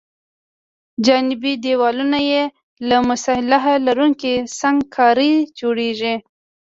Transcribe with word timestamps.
جانبي 1.05 1.53
دیوالونه 1.63 2.19
یې 2.31 2.43
له 2.87 2.97
مصالحه 3.09 3.73
لرونکې 3.87 4.33
سنګ 4.59 4.79
کارۍ 4.95 5.33
جوړیږي 5.59 6.15